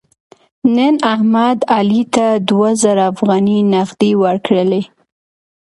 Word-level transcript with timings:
نن 0.75 0.95
احمد 1.13 1.57
علي 1.75 2.01
ته 2.15 2.25
دوه 2.49 2.69
زره 2.83 3.03
افغانۍ 3.13 3.59
نغدې 3.73 4.11
ورکړلې. 4.23 4.81